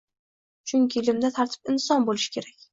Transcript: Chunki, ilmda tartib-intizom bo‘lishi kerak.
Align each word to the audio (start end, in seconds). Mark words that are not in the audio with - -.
Chunki, 0.71 1.05
ilmda 1.05 1.31
tartib-intizom 1.37 2.11
bo‘lishi 2.11 2.37
kerak. 2.39 2.61